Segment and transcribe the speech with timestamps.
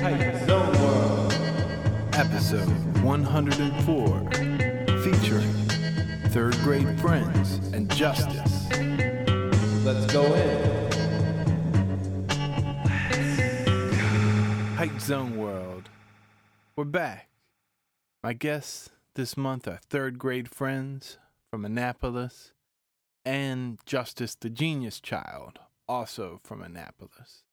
[0.00, 1.34] Hype Zone World.
[2.14, 2.68] episode
[3.02, 4.30] 104,
[5.02, 5.52] featuring
[6.30, 8.66] third grade friends and justice.
[9.84, 10.90] Let's go in.
[14.76, 15.90] Height Zone World.
[16.76, 17.28] We're back.
[18.22, 21.18] My guests this month are third grade friends
[21.50, 22.54] from Annapolis
[23.26, 27.44] and Justice the Genius Child, also from Annapolis.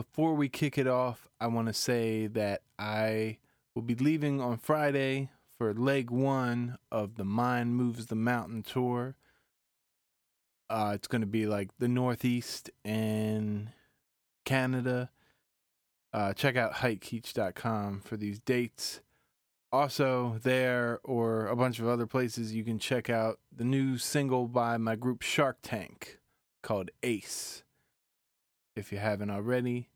[0.00, 3.36] Before we kick it off, I want to say that I
[3.74, 9.14] will be leaving on Friday for leg one of the Mind Moves the Mountain tour.
[10.70, 13.72] Uh, it's going to be like the Northeast and
[14.46, 15.10] Canada.
[16.14, 19.02] Uh, check out heightkeech.com for these dates.
[19.70, 24.48] Also, there or a bunch of other places, you can check out the new single
[24.48, 26.20] by my group Shark Tank
[26.62, 27.64] called Ace.
[28.76, 29.89] If you haven't already,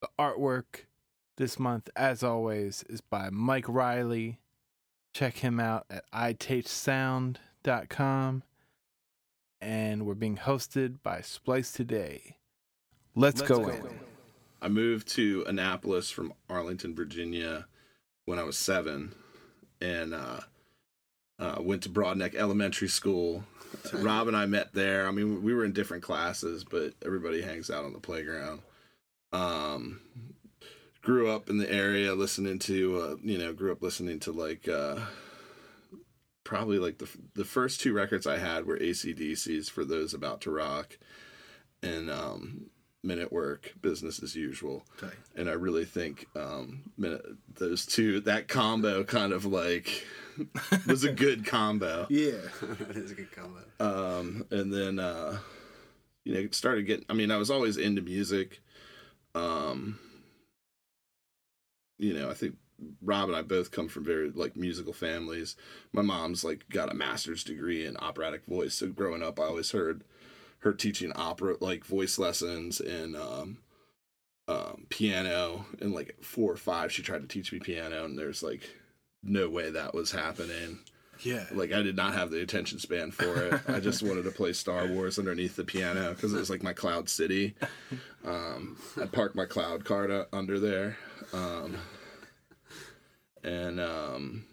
[0.00, 0.86] the artwork
[1.36, 4.38] this month, as always, is by Mike Riley.
[5.14, 8.42] Check him out at itastesound.com.
[9.60, 12.36] And we're being hosted by Splice Today.
[13.16, 13.98] Let's, go, in.
[14.62, 17.66] I moved to Annapolis from Arlington, Virginia
[18.26, 19.16] when I was seven
[19.80, 20.40] and uh,
[21.38, 23.44] uh, went to Broadneck Elementary School.
[23.92, 25.08] Rob and I met there.
[25.08, 28.62] I mean, we were in different classes, but everybody hangs out on the playground.
[29.32, 30.00] Um,
[31.02, 34.68] grew up in the area listening to, uh, you know, grew up listening to like,
[34.68, 35.00] uh,
[36.44, 40.50] probably like the, the first two records I had were ACDC's for those about to
[40.50, 40.98] rock
[41.82, 42.66] and um,
[43.02, 44.84] Men at Work, Business as Usual.
[45.36, 50.04] And I really think um, minute, those two, that combo kind of like
[50.86, 52.06] was a good combo.
[52.10, 52.32] Yeah.
[52.62, 53.60] that is a good combo.
[53.80, 55.38] Um, and then, uh,
[56.24, 58.60] you know, started getting, I mean, I was always into music.
[59.34, 59.98] Um,
[61.98, 62.56] you know, I think
[63.02, 65.56] Rob and I both come from very like musical families.
[65.92, 68.74] My mom's like got a master's degree in operatic voice.
[68.74, 70.04] So growing up, I always heard
[70.60, 73.58] her teaching opera, like voice lessons and, um,
[74.48, 78.42] um, piano and like four or five, she tried to teach me piano and there's
[78.42, 78.68] like
[79.22, 80.78] no way that was happening.
[81.22, 81.44] Yeah.
[81.52, 83.60] Like I did not have the attention span for it.
[83.68, 86.72] I just wanted to play Star Wars underneath the piano because it was like my
[86.72, 87.54] Cloud City.
[88.24, 90.96] Um, I parked my Cloud card uh, under there,
[91.32, 91.76] um,
[93.44, 94.44] and um,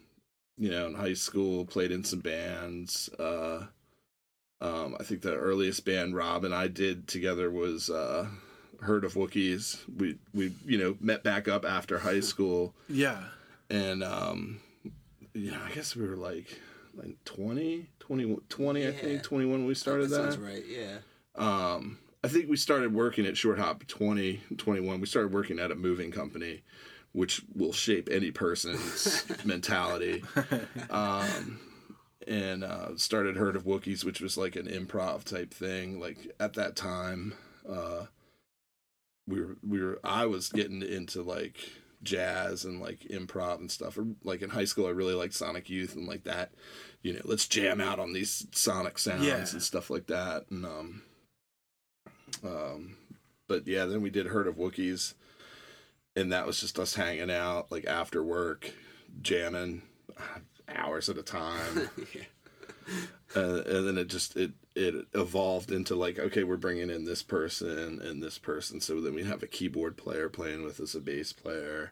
[0.57, 3.09] you know, in high school, played in some bands.
[3.19, 3.65] Uh,
[4.61, 8.27] um, I think the earliest band Rob and I did together was uh,
[8.81, 9.79] Herd of Wookiees.
[9.97, 13.23] We we you know met back up after high school Yeah.
[13.69, 14.59] and um
[15.35, 16.59] yeah i guess we were like
[16.95, 20.63] like 20 20, 20 i think 21 when we started that that, sounds right.
[20.67, 20.97] Yeah.
[21.35, 25.71] um i think we started working at short hop 20 21 we started working at
[25.71, 26.61] a moving company
[27.11, 30.23] which will shape any person's mentality
[30.89, 31.59] um
[32.27, 36.53] and uh started herd of wookiees which was like an improv type thing like at
[36.53, 37.33] that time
[37.69, 38.05] uh
[39.27, 41.57] we were we were i was getting into like
[42.05, 45.69] jazz and like improv and stuff or like in high school i really liked sonic
[45.69, 46.51] youth and like that
[47.01, 49.37] you know let's jam out on these sonic sounds Yeah.
[49.39, 51.01] and stuff like that and um
[52.43, 52.95] um
[53.47, 55.13] but yeah then we did herd of wookiees
[56.15, 58.71] and that was just us hanging out like after work
[59.21, 59.81] jamming
[60.17, 60.39] uh,
[60.69, 62.21] hours at a time yeah.
[63.35, 67.23] uh, and then it just it it evolved into like okay we're bringing in this
[67.23, 70.99] person and this person so then we have a keyboard player playing with us a
[70.99, 71.91] bass player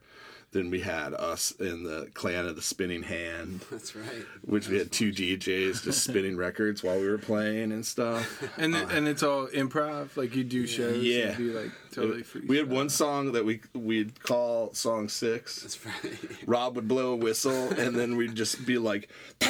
[0.51, 4.25] then we had us in the clan of the spinning hand That's right.
[4.43, 8.75] which we had two djs just spinning records while we were playing and stuff And
[8.75, 10.95] it, and it's all improv, like you do shows.
[10.95, 11.33] and Yeah.
[11.35, 12.41] do like totally free.
[12.45, 16.19] we had one song that we we'd call song six That's right.
[16.45, 19.09] Rob would blow a whistle, and then we'd just be like,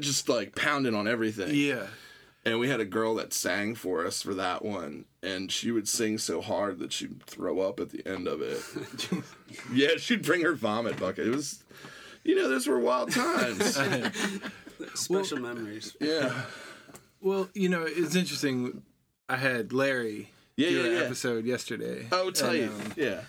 [0.00, 1.54] just like pounding on everything.
[1.54, 1.86] Yeah.
[2.44, 5.88] And we had a girl that sang for us for that one, and she would
[5.88, 8.62] sing so hard that she'd throw up at the end of it.
[9.72, 11.26] yeah, she'd bring her vomit bucket.
[11.26, 11.62] It was,
[12.24, 13.76] you know, those were wild times.
[14.94, 15.96] Special memories.
[16.00, 16.32] yeah.
[17.20, 18.82] Well, you know, it's interesting.
[19.28, 20.98] I had Larry Yeah, do yeah, an yeah.
[21.00, 22.06] episode yesterday.
[22.12, 22.62] Oh, and, tight.
[22.68, 23.22] um, yeah.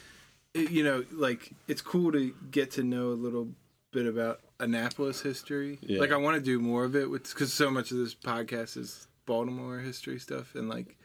[0.53, 3.49] it- you know, like it's cool to get to know a little
[3.91, 5.79] bit about Annapolis history.
[5.81, 5.99] Yeah.
[5.99, 8.77] Like I want to do more of it with because so much of this podcast
[8.77, 10.97] is Baltimore history stuff and like,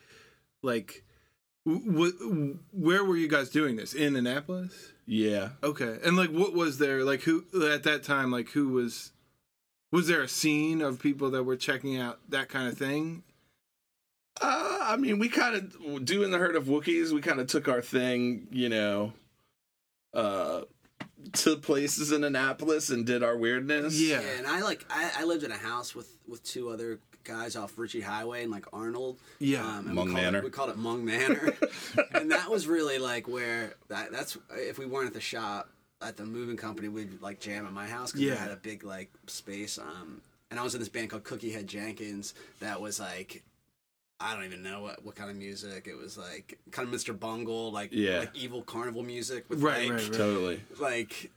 [0.63, 1.05] like,
[1.67, 4.93] w- w- where were you guys doing this in Annapolis?
[5.07, 5.51] Yeah.
[5.63, 7.23] Okay, and like, what was there like?
[7.23, 8.31] Who at that time?
[8.31, 9.13] Like, who was?
[9.93, 13.23] Was there a scene of people that were checking out that kind of thing?
[14.41, 17.13] Uh, I mean, we kind of doing the herd of Wookiees.
[17.13, 19.13] We kind of took our thing, you know,
[20.13, 20.63] uh,
[21.33, 24.01] to places in Annapolis and did our weirdness.
[24.01, 24.21] Yeah.
[24.21, 27.57] Yeah, and I like I, I lived in a house with with two other guys
[27.57, 29.19] off Ritchie Highway and like Arnold.
[29.39, 29.67] Yeah.
[29.67, 30.39] um, Mung we called Manor.
[30.39, 31.55] It, we called it Mung Manor,
[32.15, 35.71] and that was really like where that, that's if we weren't at the shop
[36.03, 38.33] at the moving company, we'd like jam at my house because Yeah.
[38.33, 39.79] we had a big like space.
[39.79, 43.43] Um, and I was in this band called Cookie Head Jenkins that was like.
[44.21, 47.19] I don't even know what, what kind of music it was like kind of Mr.
[47.19, 48.21] Bungle like Yeah.
[48.21, 50.13] like evil carnival music with Right, like right, right.
[50.13, 50.61] Totally.
[50.81, 51.31] like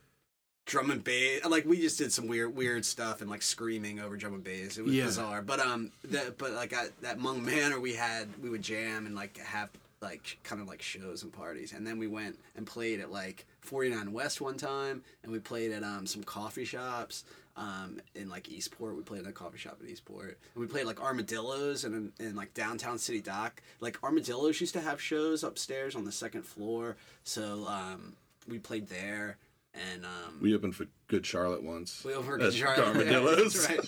[0.65, 1.43] drum and bass.
[1.45, 4.77] Like we just did some weird weird stuff and like screaming over drum and bass.
[4.77, 5.05] It was Yeah.
[5.05, 5.41] bizarre.
[5.41, 9.15] But um, that but like at that Mung Manor, we had we would jam and
[9.15, 9.69] like have
[9.99, 13.47] like kind of like shows and parties, and then we went and played at like
[13.61, 17.23] 49 West one time, and we played at um some coffee shops.
[17.57, 20.85] Um, in like Eastport, we played in a coffee shop in Eastport, and we played
[20.85, 23.63] like Armadillos and in, in like downtown City Dock.
[23.79, 28.13] Like Armadillos used to have shows upstairs on the second floor, so um,
[28.47, 29.37] we played there.
[29.73, 32.03] And um, We opened for Good Charlotte once.
[32.05, 32.85] we opened for Good Charlotte.
[32.95, 33.67] Armadillos.
[33.69, 33.79] Right.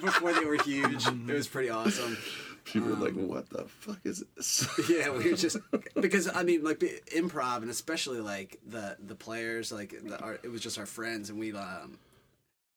[0.00, 1.06] Before they were huge.
[1.06, 2.16] It was pretty awesome.
[2.64, 5.58] People were like, Um, "What the fuck is this?" Yeah, we were just
[6.00, 6.78] because I mean, like
[7.14, 11.28] improv, and especially like the the players, like the, our, it was just our friends,
[11.30, 11.98] and we um,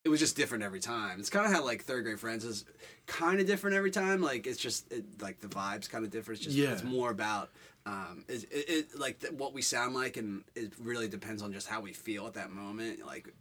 [0.06, 1.20] it was just different every time.
[1.20, 2.66] It's kind of how like third grade friends is
[3.08, 4.22] kind of different every time.
[4.22, 6.40] Like it's just it, like the vibes kind of different.
[6.40, 6.72] It's just Yeah.
[6.74, 7.50] it's more about
[7.86, 11.52] um, it, it, it like th- what we sound like, and it really depends on
[11.54, 13.06] just how we feel at that moment.
[13.06, 13.34] Like,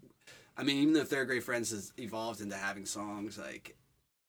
[0.57, 3.77] I mean, even though third grade friends has evolved into having songs, like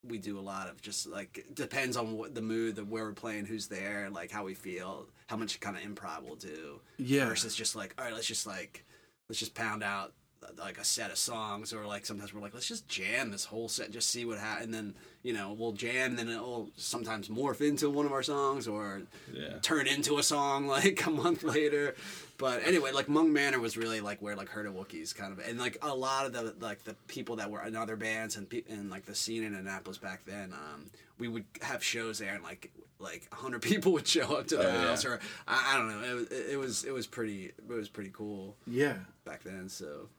[0.07, 3.13] we do a lot of just like depends on what the mood, the where we're
[3.13, 6.79] playing, who's there, like how we feel, how much kind of improv we'll do.
[6.97, 7.25] Yeah.
[7.29, 8.86] Versus just like, all right, let's just like
[9.29, 10.13] let's just pound out
[10.60, 13.68] like a set of songs, or like sometimes we're like, let's just jam this whole
[13.69, 14.94] set, just see what happens, and then
[15.24, 19.01] you know we'll jam, and then it'll sometimes morph into one of our songs, or
[19.34, 19.60] Yeah.
[19.62, 21.95] turn into a song like a month later.
[22.38, 25.40] But anyway, like Mung Manor was really like where like Herd of Wookiees kind of,
[25.48, 28.50] and like a lot of the like the people that were in other bands and
[28.50, 30.86] pe- and like the scene in Annapolis back then, um,
[31.19, 34.63] we would have shows there and like like hundred people would show up to the
[34.69, 34.88] Oh, yeah.
[34.88, 36.04] house or I, I don't know.
[36.10, 38.98] It, was- it was it was pretty it was pretty cool Yeah.
[39.25, 39.69] back then.
[39.69, 40.10] So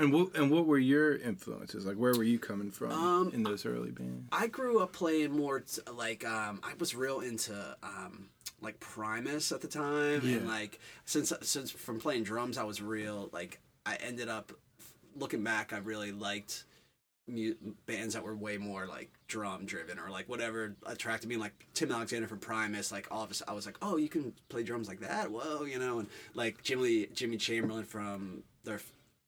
[0.00, 1.84] And what and what were your influences?
[1.86, 4.28] Like, where were you coming from Um, in those early bands?
[4.32, 8.30] I grew up playing more t- like um, I was real into um,
[8.60, 10.36] like Primus at the time, Yeah.
[10.38, 14.52] and like since since from playing drums, I was real like I ended up
[15.16, 16.64] looking back, I really liked
[17.28, 17.54] mu-
[17.86, 21.36] bands that were way more like drum driven or like whatever attracted me.
[21.36, 24.08] Like Tim Alexander from Primus, like all of a sudden I was like, oh, you
[24.08, 28.80] can play drums like that, whoa, you know, and like Jimmy Jimmy Chamberlin from their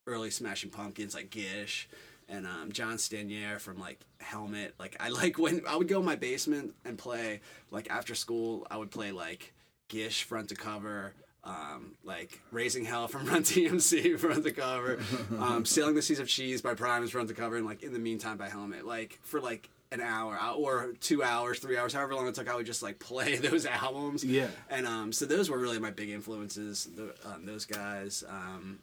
[0.06, 1.88] early Smashing Pumpkins, like Gish
[2.28, 4.75] and um, John Stanier from like Helmet.
[4.78, 7.40] Like I like when I would go in my basement and play
[7.70, 8.66] like after school.
[8.70, 9.52] I would play like
[9.88, 11.14] Gish front to cover.
[11.44, 15.00] Um, like Raising Hell from Run DMC front to cover,
[15.37, 17.99] um, Sailing the Seas of Cheese by Primus front to cover, and like In the
[17.99, 18.87] Meantime by Helmet.
[18.87, 22.49] Like for like an hour uh, or two hours, three hours, however long it took,
[22.49, 24.25] I would just like play those albums.
[24.25, 24.46] Yeah.
[24.70, 26.88] And um, so those were really my big influences.
[26.94, 28.22] The, um, those guys.
[28.28, 28.78] Um,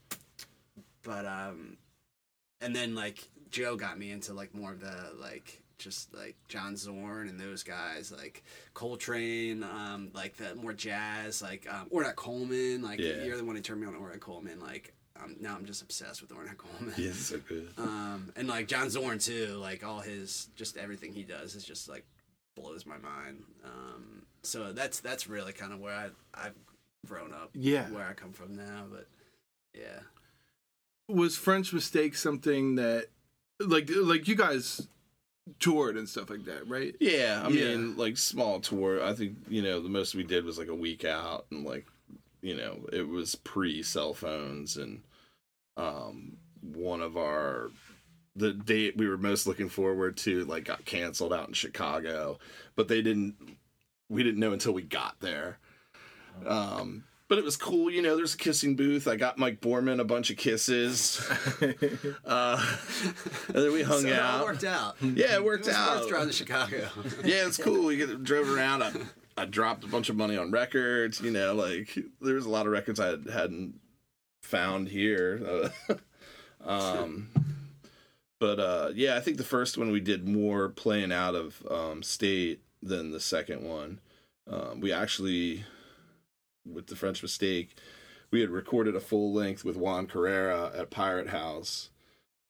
[1.04, 1.78] but um,
[2.62, 6.76] and then like Joe got me into like more of the like just like John
[6.76, 8.44] Zorn and those guys like
[8.74, 12.82] Coltrane, um, like the more jazz, like um, Ornette Coleman.
[12.82, 13.24] Like Yeah.
[13.24, 14.60] you're the one who turned me on Ornette Coleman.
[14.60, 16.94] Like um, now I'm just obsessed with Ornette Coleman.
[16.98, 17.70] Yeah, so good.
[17.78, 19.56] Um, and like John Zorn too.
[19.60, 22.06] Like all his just everything he does is just like
[22.58, 23.44] blows my mind.
[23.64, 26.56] Um, so that's that's really kind of where I I've
[27.08, 27.52] grown up.
[27.54, 27.90] Yeah.
[27.90, 29.08] Where I come from now, but
[29.74, 30.00] yeah.
[31.10, 33.08] Was French Mistake something that,
[33.60, 34.88] like, like you guys
[35.60, 36.96] toured and stuff like that, right?
[37.00, 37.76] Yeah, I Yeah.
[37.76, 39.04] mean, like small tour.
[39.04, 41.88] I think you know the most we did was like a week out, and like
[42.42, 45.02] you know it was pre cell phones, and
[45.78, 47.72] um, one of our
[48.36, 52.38] the date we were most looking forward to like got canceled out in Chicago,
[52.76, 53.36] but they didn't.
[54.10, 55.58] We didn't know until we got there.
[56.46, 58.18] Um, but it was cool, you know.
[58.18, 59.08] There's a kissing booth.
[59.08, 61.26] I got Mike Borman a bunch of kisses,
[62.26, 62.76] uh,
[63.48, 64.02] and then we hung out.
[64.02, 64.96] so it all worked out.
[65.02, 66.00] Yeah, it worked It was out.
[66.02, 66.90] worth driving to Chicago.
[67.24, 67.86] yeah, it's cool.
[67.86, 68.84] We get, drove around.
[68.84, 68.92] I,
[69.38, 71.22] I dropped a bunch of money on records.
[71.22, 73.80] You know, like there was a lot of records I hadn't
[74.44, 75.70] found here.
[75.88, 75.94] Uh,
[76.68, 77.30] um,
[78.40, 82.02] but uh, yeah, I think the first one we did more playing out of um,
[82.02, 84.00] state than the second one.
[84.50, 85.64] Um, we actually,
[86.74, 87.76] with the French Mistake,
[88.32, 91.90] we had recorded a full length with Juan Carrera at Pirate House,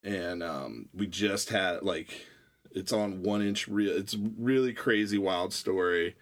[0.03, 2.25] and um, we just had like
[2.71, 3.95] it's on one inch reel.
[3.95, 6.15] It's really crazy, wild story.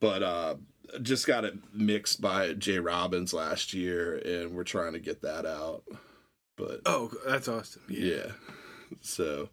[0.00, 0.54] but uh,
[1.02, 5.46] just got it mixed by Jay Robbins last year, and we're trying to get that
[5.46, 5.82] out.
[6.56, 7.82] But Oh, that's awesome.
[7.88, 8.32] yeah.
[9.00, 9.48] So,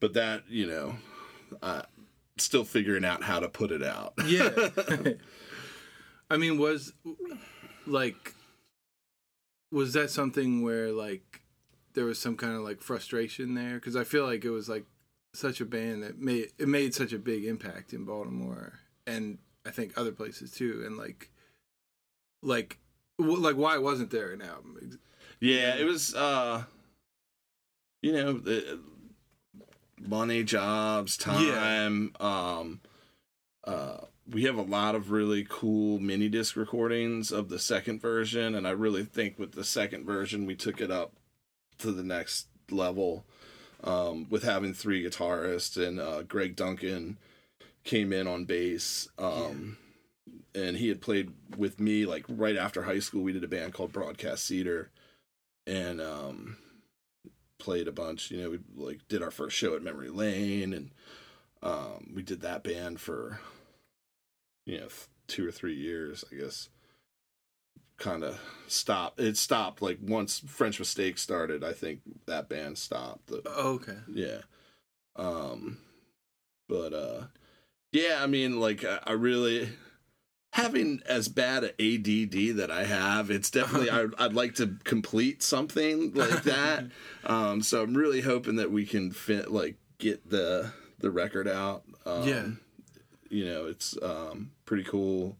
[0.00, 0.96] but that you know,
[1.62, 1.84] I
[2.38, 4.14] still figuring out how to put it out.
[4.26, 4.50] Yeah.
[6.30, 6.92] I mean, was
[7.86, 8.34] like,
[9.70, 11.42] was that something where like
[11.94, 13.74] there was some kind of like frustration there?
[13.74, 14.84] Because I feel like it was like
[15.34, 19.70] such a band that made it made such a big impact in Baltimore and I
[19.70, 20.82] think other places too.
[20.86, 21.30] And like,
[22.42, 22.78] like,
[23.18, 24.98] w- like why wasn't there an album?
[25.40, 26.64] Yeah, it was uh
[28.02, 28.80] you know, the
[30.00, 32.80] money, jobs, time, um
[33.64, 33.98] uh
[34.30, 38.66] we have a lot of really cool mini disc recordings of the second version and
[38.66, 41.12] I really think with the second version we took it up
[41.78, 43.24] to the next level
[43.84, 47.18] um with having three guitarists and uh Greg Duncan
[47.84, 49.76] came in on bass um
[50.54, 53.74] and he had played with me like right after high school we did a band
[53.74, 54.90] called Broadcast Cedar
[55.66, 56.56] and um
[57.58, 60.90] played a bunch you know we like did our first show at memory lane and
[61.62, 63.38] um we did that band for
[64.66, 64.88] you know
[65.28, 66.68] two or three years i guess
[67.98, 73.32] kind of stopped it stopped like once french mistake started i think that band stopped
[73.46, 73.96] Oh, okay.
[74.12, 74.40] yeah
[75.16, 75.78] um
[76.68, 77.22] but uh
[77.92, 79.70] yeah i mean like i, I really
[80.52, 85.42] having as bad a add that i have it's definitely I, i'd like to complete
[85.42, 86.84] something like that
[87.24, 91.84] um so i'm really hoping that we can fit like get the the record out
[92.04, 92.46] um Yeah.
[93.36, 95.36] You know it's um pretty cool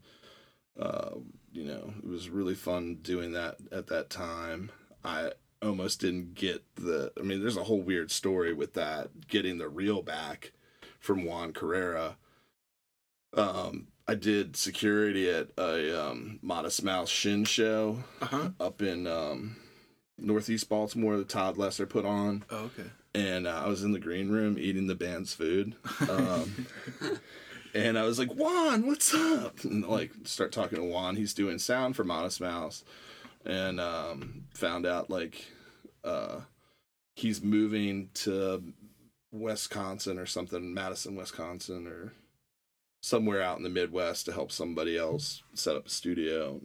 [0.79, 1.11] uh
[1.51, 4.69] you know it was really fun doing that at that time
[5.03, 9.57] i almost didn't get the i mean there's a whole weird story with that getting
[9.57, 10.51] the reel back
[10.99, 12.17] from juan carrera
[13.33, 18.49] um i did security at a um modest mouse shin show Uh huh.
[18.59, 19.55] up in um
[20.19, 22.89] northeast baltimore that todd lesser put on Oh, okay.
[23.15, 25.75] and uh, I was in the green room eating the band's food.
[26.09, 26.67] Um,
[27.73, 29.63] and I was like, Juan, what's up?
[29.63, 31.15] And like, start talking to Juan.
[31.15, 32.83] He's doing sound for Modest Mouse,
[33.45, 35.45] and um, found out like
[36.03, 36.41] uh,
[37.15, 38.63] he's moving to
[39.31, 42.13] Wisconsin or something, Madison, Wisconsin, or
[43.01, 46.61] somewhere out in the Midwest to help somebody else set up a studio.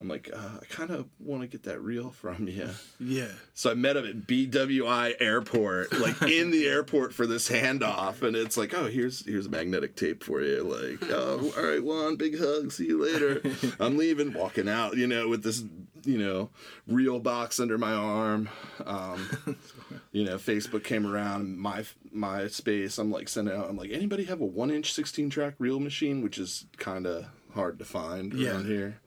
[0.00, 2.68] I'm like, uh, I kind of want to get that reel from you.
[3.00, 3.32] Yeah.
[3.54, 8.36] So I met him at BWI Airport, like in the airport for this handoff, and
[8.36, 10.62] it's like, oh, here's here's a magnetic tape for you.
[10.62, 13.42] Like, oh, all right, Juan, big hug, see you later.
[13.80, 15.64] I'm leaving, walking out, you know, with this,
[16.04, 16.50] you know,
[16.86, 18.48] reel box under my arm.
[18.86, 19.56] Um,
[20.12, 22.98] you know, Facebook came around my my space.
[22.98, 23.68] I'm like sending out.
[23.68, 27.26] I'm like, anybody have a one inch 16 track reel machine, which is kind of
[27.52, 28.50] hard to find Yeah.
[28.52, 29.00] around here.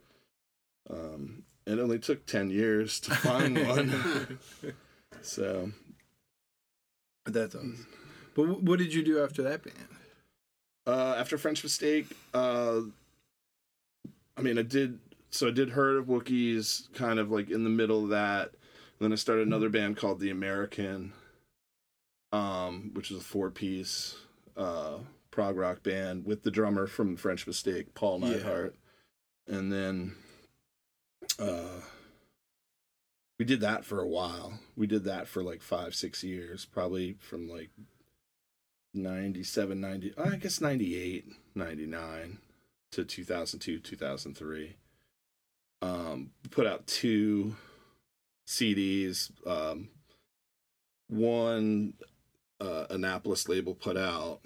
[0.89, 4.39] Um, it only took 10 years to find one.
[5.21, 5.71] so,
[7.25, 7.87] That's awesome.
[8.35, 9.87] But wh- what did you do after that band?
[10.87, 12.81] uh, after French Mistake, uh,
[14.35, 14.97] I mean, I did,
[15.29, 18.51] so I did Herd of Wookiees kind of like in the middle of that.
[18.99, 21.13] then I started another band called The American,
[22.31, 24.15] um, which is a four piece
[24.57, 24.97] uh,
[25.29, 28.67] prog rock band with the drummer from French Mistake, Paul Yeah.
[29.47, 30.15] And then
[31.39, 31.81] uh,
[33.39, 34.59] we did that for a while.
[34.75, 37.69] We did that for like five, six years, probably from like
[38.93, 42.37] 97, 90, I guess 98, 99
[42.91, 44.75] to 2002, 2003.
[45.81, 47.55] Um, put out two
[48.47, 49.31] CDs.
[49.47, 49.89] Um,
[51.07, 51.93] one
[52.59, 54.41] uh, Annapolis label put out,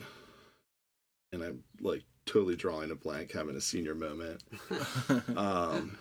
[1.34, 4.42] and I'm like totally drawing a blank, having a senior moment.
[5.36, 5.98] Um,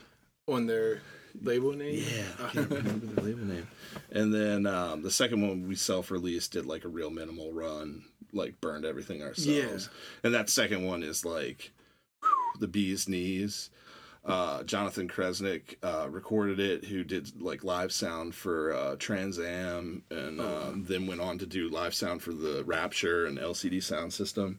[0.47, 1.01] On their
[1.41, 2.05] label name?
[2.07, 3.67] yeah, I can't remember the label name.
[4.11, 8.61] And then um, the second one we self-released did like a real minimal run, like
[8.61, 9.49] burned everything ourselves.
[9.49, 9.79] Yeah.
[10.23, 11.73] And that second one is like
[12.21, 13.71] whew, the bee's knees.
[14.25, 20.03] Uh, Jonathan Kresnick uh, recorded it, who did like live sound for uh, Trans Am,
[20.11, 24.57] and um, then went on to do live sound for the Rapture and LCD Soundsystem.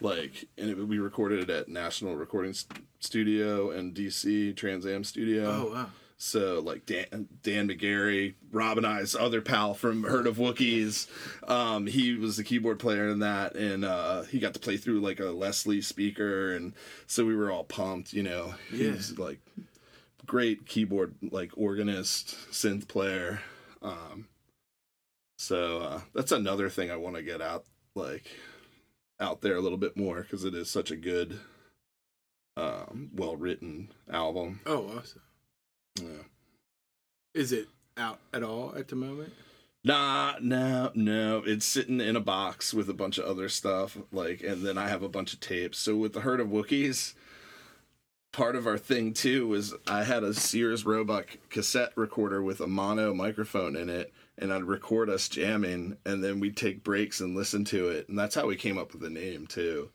[0.00, 2.54] Like, and it, we recorded it at National Recording
[3.00, 5.46] Studio and DC Trans Am Studio.
[5.50, 5.86] Oh, wow.
[6.18, 11.08] So like Dan, Dan McGarry, Rob and I's other pal from Herd of Wookiees,
[11.46, 15.00] um, he was the keyboard player in that, and uh, he got to play through
[15.00, 16.72] like a Leslie speaker, and
[17.06, 18.14] so we were all pumped.
[18.14, 18.92] You know, Yeah.
[18.92, 19.40] he's like
[20.24, 23.40] great keyboard like organist, synth player.
[23.82, 24.26] Um,
[25.38, 28.24] so uh, that's another thing I want to get out like
[29.20, 31.40] out there a little bit more because it is such a good
[32.56, 34.60] um, well written album.
[34.66, 35.22] Oh, awesome.
[36.00, 36.24] Yeah.
[37.34, 39.32] Is it out at all at the moment?
[39.84, 41.42] Nah, no, no.
[41.46, 44.88] It's sitting in a box with a bunch of other stuff, like, and then I
[44.88, 45.78] have a bunch of tapes.
[45.78, 47.14] So with the herd of Wookiees,
[48.32, 52.66] part of our thing too was I had a Sears Roebuck cassette recorder with a
[52.66, 57.34] mono microphone in it, and I'd record us jamming, and then we'd take breaks and
[57.36, 59.90] listen to it, and that's how we came up with the name too.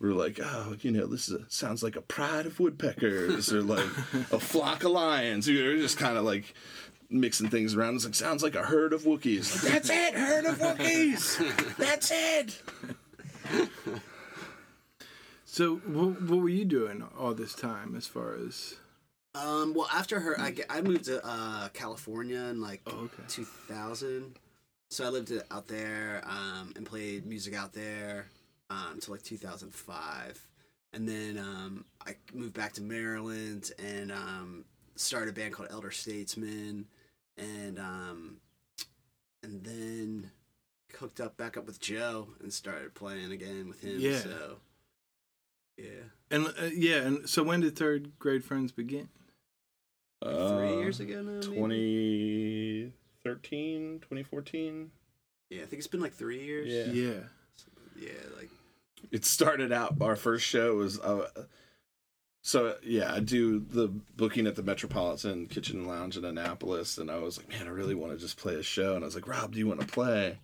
[0.00, 3.52] We were like, oh, you know, this is a, sounds like a pride of woodpeckers
[3.52, 3.86] or like
[4.32, 5.46] a flock of lions.
[5.46, 6.52] We were just kind of like
[7.08, 7.94] mixing things around.
[7.96, 9.62] It's like sounds like a herd of Wookiees.
[9.70, 11.76] That's it, herd of Wookiees.
[11.76, 12.60] That's it.
[15.44, 18.74] So, what, what were you doing all this time as far as?
[19.34, 23.22] Um, well, after her, I, I moved to uh, California in like Oh, okay.
[23.28, 24.36] 2000.
[24.90, 28.26] So I lived out there um, and played music out there
[28.70, 30.46] um, until like 2005.
[30.92, 34.64] And then um, I moved back to Maryland and um,
[34.94, 36.86] started a band called Elder Statesmen.
[37.36, 38.36] And um,
[39.42, 40.30] and then
[40.96, 43.96] hooked up back up with Joe and started playing again with him.
[43.98, 44.18] Yeah.
[44.18, 44.56] So
[45.76, 49.08] yeah, And uh, yeah, and so when did third grade friends begin?
[50.24, 51.32] Three years ago now.
[51.32, 52.92] maybe?
[53.22, 54.90] 2013, 2014.
[55.50, 56.68] Yeah, I think it's been like three years.
[56.68, 56.92] Yeah.
[56.92, 57.20] Yeah.
[57.98, 58.50] yeah, like
[59.10, 59.96] It started out.
[60.00, 60.98] Our first show was.
[61.00, 61.28] Uh,
[62.42, 67.10] so yeah, I do the booking at the Metropolitan Kitchen and Lounge in Annapolis, and
[67.10, 68.94] I was like, man, I really want to just play a show.
[68.94, 70.38] And I was like, Rob, do you want to play?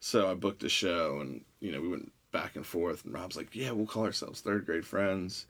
[0.00, 3.04] So I booked a show, and you know we went back and forth.
[3.04, 5.46] And Rob's like, yeah, we'll call ourselves Third Grade Friends.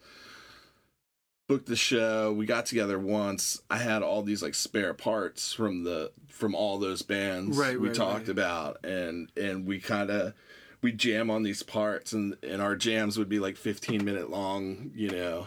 [1.48, 2.32] Booked the show.
[2.32, 3.62] We got together once.
[3.70, 7.88] I had all these like spare parts from the from all those bands Right, we
[7.88, 8.28] right, talked right.
[8.28, 10.34] about, and and we kind of
[10.82, 14.90] we jam on these parts, and and our jams would be like fifteen minute long.
[14.94, 15.46] You know,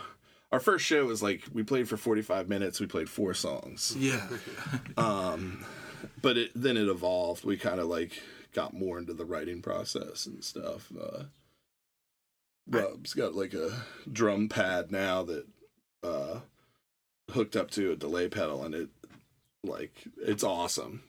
[0.52, 2.80] our first show was like we played for forty five minutes.
[2.80, 3.96] We played four songs.
[3.98, 4.28] Yeah.
[4.98, 5.64] Um,
[6.22, 7.46] but it then it evolved.
[7.46, 8.20] We kind of like
[8.54, 10.92] got more into the writing process and stuff.
[11.00, 11.24] Uh,
[12.68, 15.46] Rob's got like a drum pad now that
[16.04, 16.40] uh,
[17.32, 18.90] hooked up to a delay pedal, and it
[19.64, 21.04] like it's awesome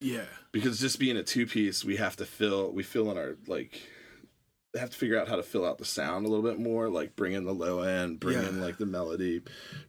[0.00, 0.26] yeah.
[0.52, 3.80] because just being a two piece, we have to fill we fill in our like
[4.76, 7.16] have to figure out how to fill out the sound a little bit more, like
[7.16, 9.40] bring in the low end, bring in like the melody,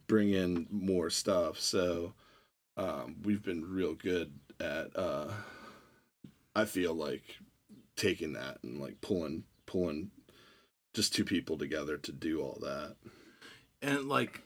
[0.06, 1.60] bring in more stuff.
[1.60, 2.14] So
[2.76, 5.28] um, we've been real good at uh,
[6.54, 7.36] I feel like
[7.96, 10.10] taking that and like pulling pulling
[10.94, 12.96] just two people together to do all that.
[13.82, 14.40] And like,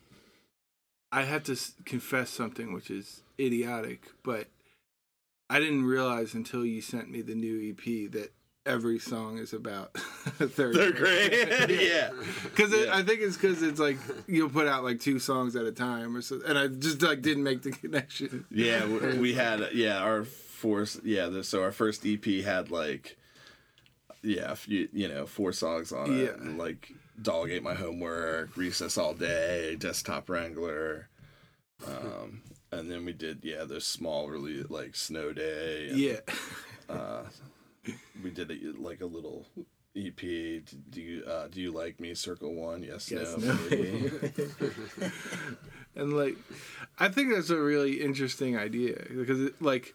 [1.12, 4.49] I have to confess something which is idiotic, but
[5.49, 8.33] I didn't realize until you sent me the new EP that
[8.66, 11.33] every song is about third, They're great.
[11.83, 12.11] yeah.
[12.44, 12.94] Because Yeah.
[12.94, 16.14] I think it's because it's like you'll put out like two songs at a time
[16.16, 18.44] or so, and I just like didn't make the connection.
[18.51, 23.16] Yeah, we, we had yeah our fourth yeah the, so our first EP had like
[24.23, 26.51] yeah few, you know four songs on it Yeah.
[26.57, 31.09] like dog ate my homework recess all day desktop wrangler
[31.87, 36.20] um and then we did yeah those small really like snow day and, Yeah,
[36.88, 37.22] uh
[38.22, 39.46] we did a, like a little
[39.96, 40.20] EP.
[40.20, 42.14] Do you uh, do you like me?
[42.14, 42.83] Circle one.
[42.83, 43.11] Yes.
[43.11, 43.52] Yes, no.
[43.54, 45.11] no.
[45.96, 46.37] and like
[46.98, 49.94] I think that's a really interesting idea because it, like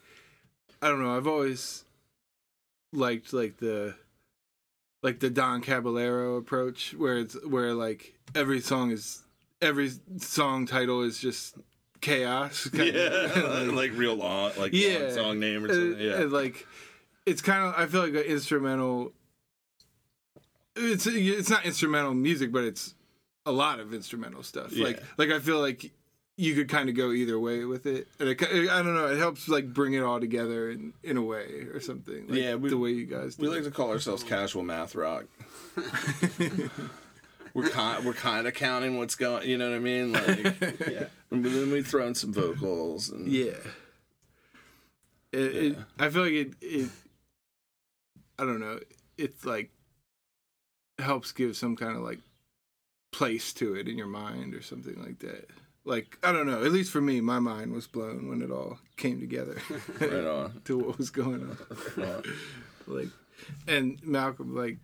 [0.82, 1.86] I don't know I've always
[2.92, 3.96] liked like the
[5.06, 9.22] like the Don Caballero approach where it's where like every song is
[9.62, 11.56] every song title is just
[12.02, 13.68] chaos yeah, of.
[13.74, 14.98] like, real long, like Yeah.
[14.98, 16.00] long song name or something.
[16.00, 16.14] Yeah.
[16.16, 16.66] uh, like
[17.28, 19.14] it's kind of I feel like an instrumental.
[20.76, 22.96] It's it's not instrumental music, but it's
[23.46, 24.76] a lot of instrumental stuff.
[24.76, 25.92] Like like I feel like
[26.38, 28.08] you could kind of go either way with it.
[28.20, 29.08] And it, I don't know.
[29.08, 32.28] It helps like bring it all together in, in a way or something.
[32.28, 33.44] Like Yeah, we- the way you guys do.
[33.44, 35.26] We like to call ourselves casual math rock.
[37.54, 39.48] we're kind we're kind of counting what's going.
[39.48, 40.12] You know what I mean?
[40.14, 40.38] Like,
[40.90, 41.06] yeah.
[41.32, 43.10] And then we throw in some vocals.
[43.10, 43.52] And, Yeah.
[45.32, 46.90] It, it, I feel like it, it.
[48.40, 48.80] I don't know.
[49.18, 49.70] It's like
[51.00, 52.20] helps give some kind of like
[53.12, 55.50] place to it in your mind or something like that.
[55.86, 56.64] Like I don't know.
[56.66, 59.58] At least for me, my mind was blown when it all came together
[60.02, 60.62] Right on.
[60.66, 61.58] to what was going on.
[61.96, 62.26] Right.
[62.88, 63.08] Like,
[63.68, 64.78] and Malcolm, like,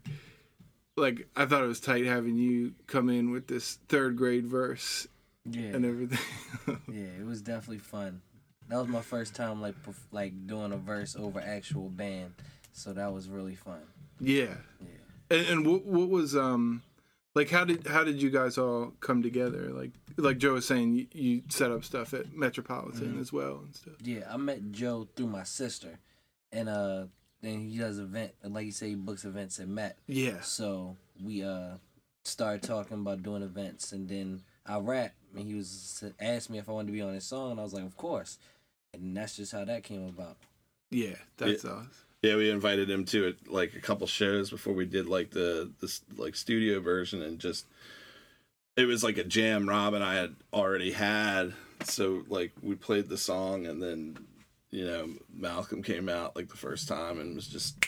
[0.96, 5.08] like I thought it was tight having you come in with this third grade verse
[5.50, 6.20] Yeah, and everything.
[6.88, 8.22] yeah, it was definitely fun.
[8.70, 12.34] That was my first time like perf- like doing a verse over actual band,
[12.74, 13.82] so that was really fun.
[14.20, 14.56] yeah.
[14.80, 14.88] Yeah.
[15.38, 16.84] And, and what what was um
[17.36, 19.70] like how did how did you guys all come together?
[19.72, 23.76] Like like Joe was saying, you, you set up stuff at Metropolitan as well and
[23.76, 23.94] stuff.
[24.04, 26.00] Yeah, I met Joe through my sister,
[26.52, 27.06] and uh,
[27.41, 29.98] then he does event like you say, he books events at Met.
[30.08, 31.78] Yeah, So we uh
[32.24, 36.70] started talking about doing events, and then I rap, and he was asked me if
[36.70, 38.38] I wanted to be on his song, and I was like, of course,
[38.94, 40.38] and that's just how that came about.
[40.91, 41.89] yeah, that's awesome.
[42.21, 45.71] Yeah, we invited him to uh, like a couple shows before we did like the
[45.81, 47.65] this like studio version, and just
[48.77, 51.53] it was like a jam Rob and I had already had.
[51.84, 54.17] So like we played the song, and then
[54.69, 57.84] you know Malcolm came out like the first time and was just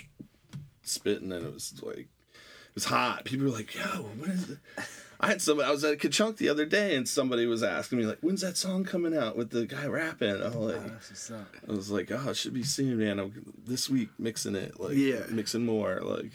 [0.82, 3.26] spitting, and it was like it was hot.
[3.26, 3.82] People were like, "Yo,
[4.18, 4.58] what is it?"
[5.24, 5.68] I had somebody.
[5.68, 8.58] I was at Kachunk the other day, and somebody was asking me like, "When's that
[8.58, 11.56] song coming out with the guy rapping?" I'm like, Oh, that's what's up.
[11.68, 13.20] I was like, oh, it should be soon, man.
[13.20, 15.22] I'm this week mixing it, like, Yeah.
[15.30, 16.32] mixing more, like,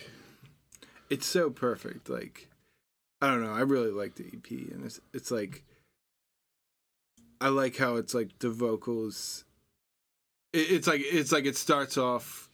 [1.10, 2.08] It's so perfect.
[2.08, 2.48] Like
[3.20, 5.64] I don't know, I really like the EP, and it's it's like
[7.40, 9.44] I like how it's like the vocals.
[10.52, 12.47] It, it's like it's like it starts off.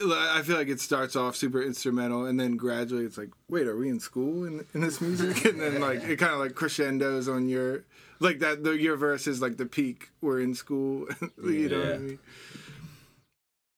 [0.00, 3.76] I feel like it starts off super instrumental, and then gradually it's like, wait, are
[3.76, 5.44] we in school in, in this music?
[5.46, 7.84] And then like it kind of like crescendos on your
[8.20, 8.62] like that.
[8.62, 10.10] The, your verse is like the peak.
[10.20, 11.06] We're in school.
[11.42, 12.18] you know what I mean?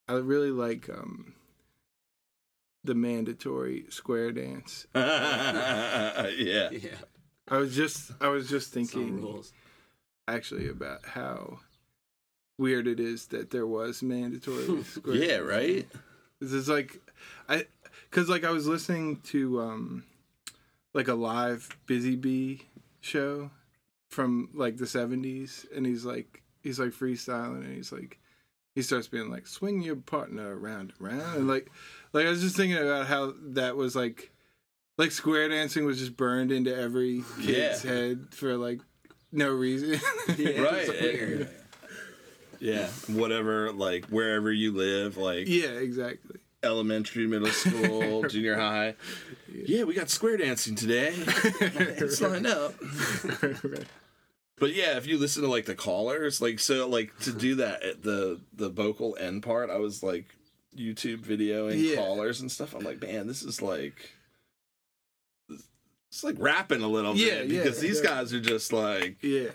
[0.09, 1.35] I really like um
[2.83, 4.87] the mandatory square dance.
[4.95, 6.27] yeah.
[6.71, 6.91] Yeah.
[7.49, 9.45] I was just I was just thinking
[10.27, 11.61] actually about how
[12.59, 15.15] weird it is that there was mandatory square.
[15.17, 15.87] Yeah, right?
[16.41, 17.01] This is like
[17.49, 17.67] I
[18.11, 20.05] cuz like I was listening to um
[20.95, 22.63] like a live Busy Bee
[23.01, 23.51] show
[24.09, 28.19] from like the 70s and he's like he's like freestyling and he's like
[28.75, 31.71] he starts being like swing your partner around and around and like
[32.13, 34.31] like I was just thinking about how that was like
[34.97, 37.91] like square dancing was just burned into every kid's Yeah.
[37.93, 38.81] head for like
[39.31, 40.01] no reason.
[40.37, 41.49] Yeah, Right.
[42.61, 43.09] It's.
[43.09, 43.17] Yeah.
[43.17, 46.37] Whatever, like, wherever you live, like, yeah, exactly.
[46.63, 48.95] elementary, middle school, junior high.
[49.53, 51.15] Yeah, we got square dancing today.
[51.61, 52.75] Let's line up.
[53.43, 53.85] right.
[54.61, 57.81] But yeah, if you listen to like the callers, like so, like to do that
[57.85, 60.25] at the the vocal end part, I was like
[60.77, 61.95] YouTube videoing Yeah.
[61.95, 62.75] callers and stuff.
[62.75, 64.11] I'm like, man, this is like
[65.49, 69.51] it's like rapping a little Yeah, bit yeah, because these guys are just like Yeah.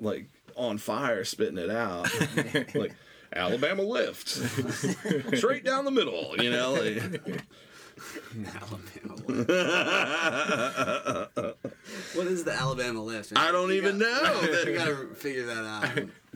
[0.00, 0.26] like
[0.56, 2.08] on fire, spitting it out,
[2.74, 2.94] like
[3.34, 4.28] Alabama lift,
[5.36, 6.72] straight down the middle, you know.
[6.72, 7.02] Like,
[8.56, 9.50] Alabama lift.
[12.16, 13.32] What is the Alabama lift?
[13.36, 14.40] I don't You even got- know.
[14.66, 15.88] we gotta figure that out.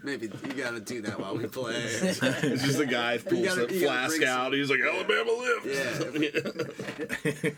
[0.04, 1.74] Maybe you gotta do that while we play.
[1.76, 2.20] it's
[2.64, 4.44] just a guy pulls gotta- the gotta flask out.
[4.52, 5.66] some- He's like Alabama lift.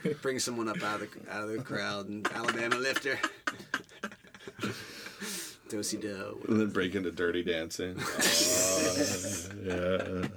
[0.07, 0.13] Yeah.
[0.23, 3.19] Bring someone up out of the out of the crowd and Alabama lifter.
[5.71, 6.41] Dosey do.
[6.49, 7.99] and then break into dirty dancing.
[7.99, 8.13] Uh,
[9.65, 10.29] yeah.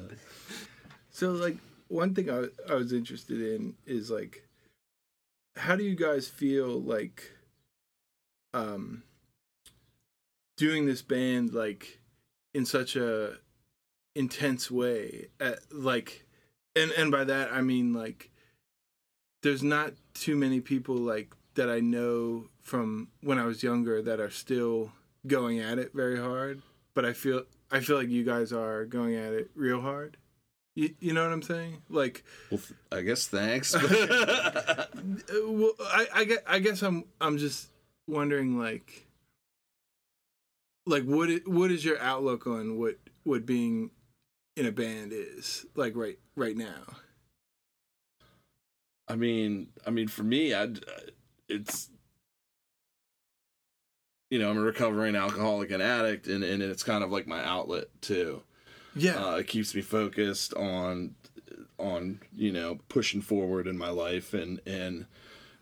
[1.11, 4.47] So like one thing I, I was interested in is like
[5.55, 7.31] how do you guys feel like
[8.53, 9.03] um
[10.57, 11.99] doing this band like
[12.53, 13.37] in such a
[14.15, 16.25] intense way at, like
[16.75, 18.29] and and by that I mean like
[19.41, 24.19] there's not too many people like that I know from when I was younger that
[24.19, 24.91] are still
[25.27, 26.61] going at it very hard
[26.93, 30.17] but I feel I feel like you guys are going at it real hard
[30.75, 31.83] you, you know what I'm saying?
[31.87, 32.59] Like, Well,
[32.91, 33.75] I guess thanks.
[33.75, 34.85] uh,
[35.47, 37.67] well, I, I guess, I guess I'm, I'm just
[38.07, 39.05] wondering, like,
[40.87, 43.91] like what, i- what is your outlook on what, what being
[44.57, 46.81] in a band is like right, right now?
[49.07, 50.69] I mean, I mean, for me, I
[51.47, 51.89] it's
[54.33, 57.45] you know, I'm a recovering alcoholic and addict, and and it's kind of like my
[57.45, 58.41] outlet too.
[58.95, 61.13] Yeah, Uh, it keeps me focused on
[61.77, 65.05] on you know pushing forward in my life, and and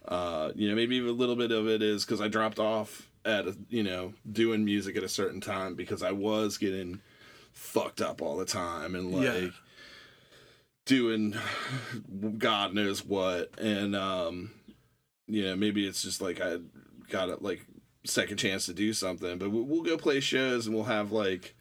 [0.07, 3.45] uh, you know maybe a little bit of it is because I dropped off at
[3.45, 7.01] a, you know doing music at a certain time because I was getting
[7.51, 9.49] fucked up all the time and like Yeah.
[10.85, 11.35] doing
[12.37, 14.51] God knows what, and um,
[15.27, 16.59] you know maybe it's just like I
[17.09, 17.65] got a like
[18.05, 21.55] second chance to do something, but we'll, we'll go play shows and we'll have like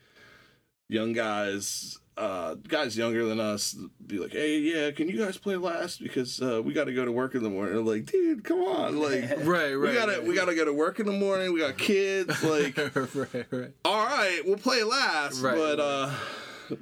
[0.88, 5.56] young guys uh guys younger than us be like hey yeah can you guys play
[5.56, 8.42] last because uh we got to go to work in the morning I'm like dude
[8.42, 9.76] come on like right, right.
[9.76, 10.24] we gotta right.
[10.26, 13.72] we gotta go to work in the morning we got kids like right, right.
[13.84, 16.74] all right we'll play last Right, but right.
[16.74, 16.76] uh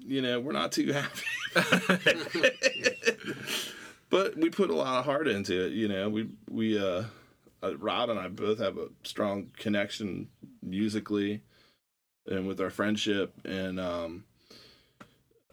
[0.00, 1.22] you know we're not too happy
[4.12, 5.72] but we put a lot of heart into it.
[5.72, 7.04] You know, we we uh,
[7.62, 10.28] uh, Rob and I both have a strong connection
[10.62, 11.42] musically,
[12.26, 14.24] and with our friendship, and um,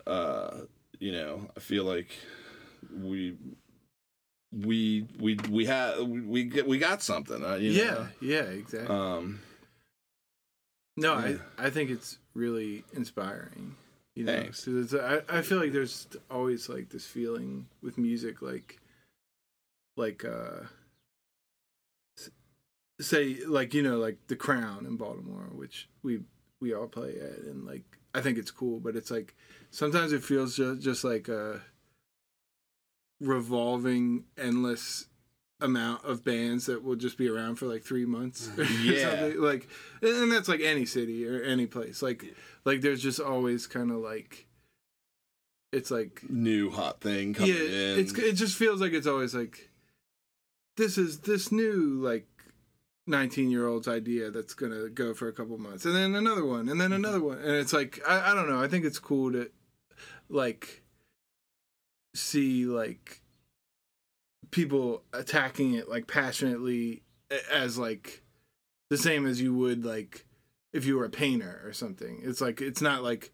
[0.07, 0.61] uh,
[0.99, 2.11] you know, I feel like
[2.95, 3.37] we
[4.51, 7.43] we we we had we we, get- we got something.
[7.43, 8.95] Uh, you yeah, yeah, exactly.
[8.95, 9.39] Um,
[10.97, 11.37] no, yeah.
[11.57, 13.75] I I think it's really inspiring.
[14.15, 14.65] You know, Thanks.
[14.65, 18.79] 'Cause it's, I I feel like there's always like this feeling with music, like
[19.95, 20.61] like uh
[22.99, 26.21] say like you know like the Crown in Baltimore, which we
[26.59, 27.83] we all play at, and like
[28.13, 29.35] I think it's cool, but it's like
[29.71, 31.61] sometimes it feels just just like a
[33.19, 35.05] revolving, endless
[35.61, 38.47] amount of bands that will just be around for like three months.
[38.47, 38.89] Mm-hmm.
[38.89, 39.33] Yeah.
[39.37, 39.67] like,
[40.01, 42.01] and that's like any city or any place.
[42.01, 42.23] Like,
[42.65, 44.47] like there's just always kind of like,
[45.71, 47.99] it's like new hot thing coming yeah, in.
[47.99, 49.69] it's it just feels like it's always like
[50.77, 52.25] this is this new like
[53.09, 56.69] 19 year old's idea that's gonna go for a couple months and then another one
[56.69, 57.05] and then Mm-hmm.
[57.05, 59.49] another one and it's like I, I don't know i think it's cool to
[60.29, 60.83] like
[62.15, 63.21] see like
[64.51, 67.03] people attacking it like passionately
[67.51, 68.23] as like
[68.89, 70.25] the same as you would like
[70.73, 73.31] if you were a painter or something it's like it's not like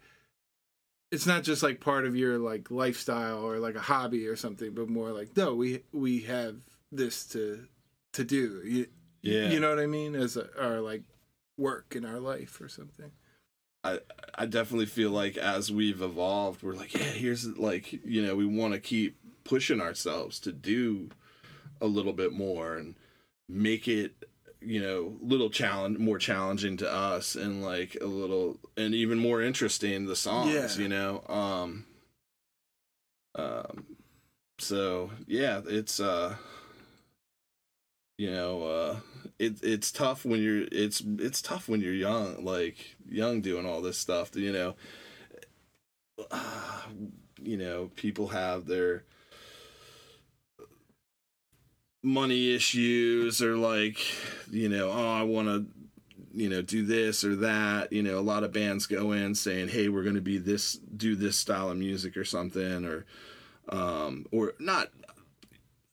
[1.11, 4.73] it's not just like part of your like lifestyle or like a hobby or something
[4.73, 6.55] but more like no we we have
[6.91, 7.65] this to
[8.13, 8.87] to do you,
[9.25, 10.15] yeah, you know what i mean?
[10.15, 11.03] As a, our like
[11.57, 13.11] work in our life or something.
[13.83, 13.99] I
[14.33, 18.45] I definitely feel like as we've evolved, we're like, yeah, here's like you know, we
[18.45, 21.09] want to keep pushing ourselves to do
[21.81, 22.95] a little bit more and
[23.47, 24.25] make it
[24.61, 29.41] you know little challenge more challenging to us and like a little and even more
[29.41, 30.81] interesting the songs Yeah.
[30.83, 31.23] you know?
[31.29, 31.85] Um
[33.35, 33.85] um
[34.57, 36.35] so yeah it's uh
[38.17, 38.95] you know uh
[39.39, 43.81] it it's tough when you're it's it's tough when you're young like young doing all
[43.81, 44.75] this stuff you know.
[47.41, 49.03] You know people have their
[52.05, 53.97] money issues or like
[54.51, 55.65] you know oh i want to
[56.35, 59.69] you know do this or that you know a lot of bands go in saying
[59.69, 63.05] hey we're going to be this do this style of music or something or
[63.69, 64.89] um or not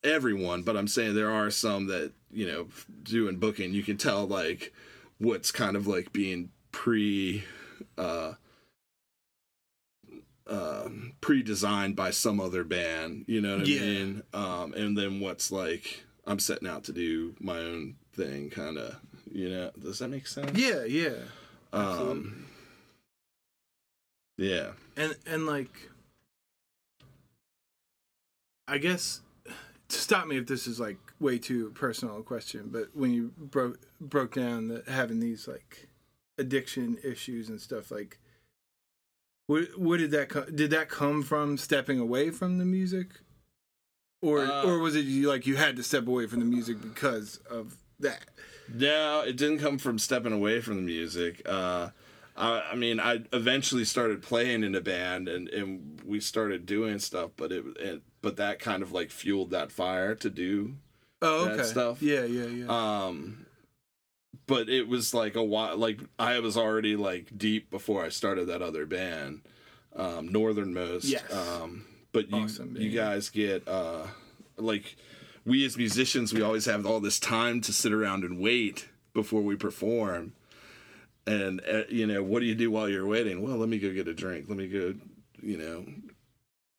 [0.03, 2.67] everyone but i'm saying there are some that you know
[3.03, 4.73] doing booking you can tell like
[5.19, 7.43] what's kind of like being pre
[7.97, 8.33] uh
[10.45, 13.79] um, pre-designed by some other band, you know what I Yeah.
[13.79, 14.23] mean?
[14.33, 18.97] Um, and then what's like I'm setting out to do my own thing, kind of,
[19.31, 19.71] you know.
[19.79, 20.57] Does that make sense?
[20.57, 21.13] yeah yeah
[21.71, 22.11] absolutely.
[22.11, 22.45] Um,
[24.37, 24.71] yeah.
[24.97, 25.89] and and like
[28.67, 29.21] i guess
[29.89, 33.79] stop me if this is like way too personal a question but when you broke
[34.01, 35.87] broke down the having these like
[36.37, 38.19] addiction issues and stuff like
[39.47, 43.07] what what did that co- did that come from stepping away from the music
[44.21, 46.81] or Uh, or was it you like you had to step away from the music
[46.81, 48.25] because of that
[48.73, 51.41] No, it didn't come from stepping away from the music.
[51.45, 51.89] Uh,
[52.35, 56.99] I, I mean, I eventually started playing in a band, and, and we started doing
[56.99, 57.31] stuff.
[57.35, 60.77] But it, it, but that kind of like fueled that fire to do
[61.23, 62.01] oh okay stuff.
[62.01, 62.67] yeah yeah yeah
[63.05, 63.45] Um,
[64.45, 65.77] but it was like a while.
[65.77, 69.41] Like I was already like deep before I started that other band,
[69.95, 71.05] um, Northernmost.
[71.05, 71.23] Yes.
[71.33, 74.05] Um, but you Awesome you guys get uh,
[74.57, 74.95] like
[75.45, 79.41] we as musicians, we always have all this time to sit around and wait before
[79.41, 80.33] we perform.
[81.25, 83.41] And uh, you know, what do you do while you're waiting?
[83.41, 84.45] Well, let me go get a drink.
[84.49, 84.93] Let me go,
[85.41, 85.85] you know,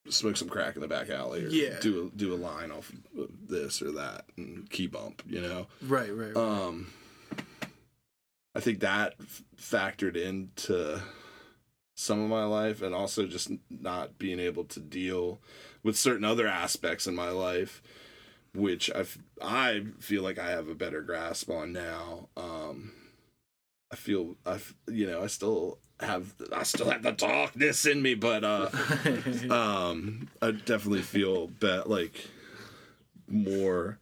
[0.09, 1.79] smoke some crack in the back alley, or Yeah.
[1.81, 5.23] do a, do a line off of this or that, and key bump.
[5.27, 6.37] You know, right right, right.
[6.37, 6.93] um,
[8.55, 11.01] I think that f- factored into
[11.97, 15.40] some of my life, and also just not being able to deal
[15.83, 17.83] with certain other aspects in my life,
[18.55, 19.05] which I
[19.43, 22.29] I feel like I have a better grasp on now.
[22.37, 22.93] Um,
[23.93, 28.14] I feel I you know I still have I still have the darkness in me,
[28.14, 28.68] but uh,
[29.50, 32.28] um i definitely feel bet like
[33.28, 33.98] more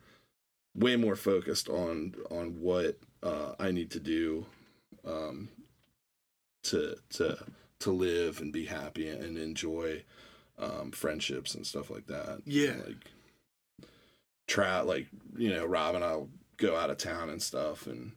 [0.75, 4.47] way more focused on on what uh i need to do
[5.05, 5.49] um
[6.65, 7.37] to to
[7.79, 10.03] to live and be happy and enjoy
[10.59, 12.77] um friendships and stuff like that Yeah.
[12.87, 13.11] like
[14.49, 18.13] try like you know rob and i'll go out of town and stuff and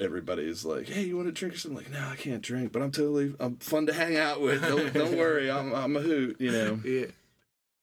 [0.00, 1.84] everybody's like, "Hey, you want to drink?" or something?
[1.84, 4.62] I'm like, no, I can't drink, but I'm totally, I'm fun to hang out with.
[4.62, 6.40] Don't, don't worry, I'm, I'm a hoot.
[6.40, 6.80] You know.
[6.84, 7.06] yeah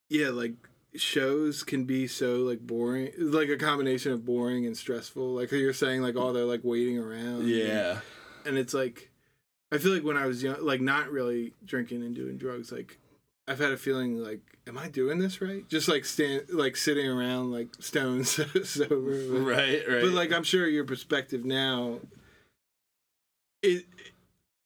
[0.10, 0.54] yeah like
[0.96, 5.36] shows can be so like boring, like a combination of boring and stressful.
[5.36, 7.48] Like you're saying, like all they're like waiting around.
[7.48, 8.00] Yeah.
[8.46, 9.12] and it's like
[9.72, 13.00] I feel like when I was young, like not really drinking and doing drugs, like
[13.48, 15.68] I've had a feeling like, am I doing this right?
[15.70, 18.30] Just like stand, like sitting around, like stones
[18.64, 19.32] sober.
[19.32, 20.02] But, Right, right.
[20.02, 22.00] but like I'm sure your perspective now,
[23.64, 23.86] it.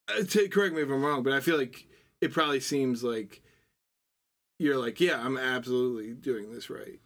[0.09, 1.85] uh, To, correct me if I'm wrong, but I feel like
[2.21, 3.41] it probably seems like
[4.59, 6.99] you're like, yeah, I'm absolutely doing this right.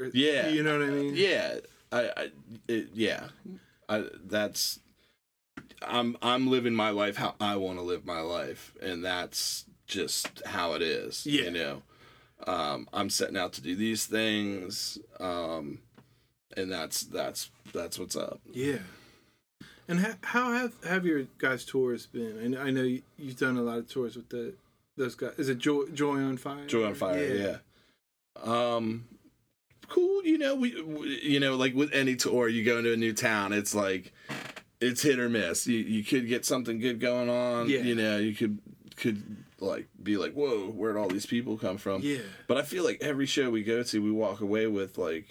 [0.00, 0.48] Or- Yeah.
[0.48, 1.14] you know what I mean?
[1.16, 1.56] Yeah,
[1.92, 2.28] I, I
[2.68, 3.28] it, yeah,
[3.88, 4.80] I that's
[5.82, 10.42] I'm I'm living my life how I want to live my life, and that's just
[10.46, 11.26] how it is.
[11.26, 11.42] Yeah.
[11.42, 11.82] you know,
[12.46, 15.80] um, I'm setting out to do these things, um,
[16.56, 18.40] and that's that's that's what's up.
[18.50, 18.78] Yeah.
[19.88, 22.38] And ha- how have have your guys' tours been?
[22.42, 24.54] I know, I know you, you've done a lot of tours with the
[24.96, 25.32] those guys.
[25.36, 26.66] Is it Joy, Joy on Fire?
[26.66, 27.56] Joy on fire, yeah.
[28.42, 29.06] Um,
[29.88, 30.24] cool.
[30.24, 33.12] You know, we, we, you know, like with any tour, you go into a new
[33.12, 34.12] town, it's like
[34.80, 35.66] it's hit or miss.
[35.66, 37.68] You you could get something good going on.
[37.68, 37.80] Yeah.
[37.80, 38.58] You know, you could
[38.96, 42.02] could like be like, whoa, where'd all these people come from?
[42.02, 42.18] Yeah.
[42.46, 45.26] But I feel like every show we go to, we walk away with like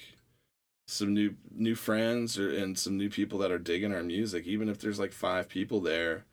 [0.88, 4.46] some new new friends or and some new people that are digging our music.
[4.48, 6.26] Even if there's like five people there,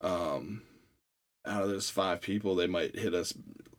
[0.00, 0.62] um,
[1.46, 3.32] out of those five people, they might hit us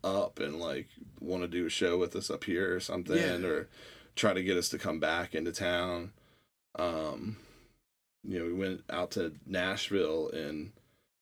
[0.03, 0.87] up and like
[1.19, 3.45] want to do a show with us up here or something, Yeah.
[3.47, 3.67] or
[4.15, 6.11] try to get us to come back into town.
[6.77, 7.37] Um,
[8.23, 10.71] you know, we went out to Nashville in